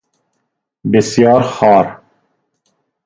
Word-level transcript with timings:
بسیار 0.93 1.41
خوار 1.51 1.85